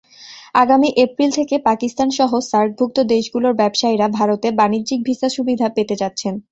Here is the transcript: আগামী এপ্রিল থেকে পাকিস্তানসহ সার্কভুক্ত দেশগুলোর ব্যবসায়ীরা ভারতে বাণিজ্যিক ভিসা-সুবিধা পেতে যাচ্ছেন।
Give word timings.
আগামী 0.55 0.89
এপ্রিল 0.97 1.29
থেকে 1.31 1.55
পাকিস্তানসহ 1.69 2.31
সার্কভুক্ত 2.51 2.97
দেশগুলোর 3.13 3.53
ব্যবসায়ীরা 3.53 4.07
ভারতে 4.17 4.47
বাণিজ্যিক 4.59 4.99
ভিসা-সুবিধা 5.07 5.67
পেতে 5.75 5.95
যাচ্ছেন। 6.01 6.33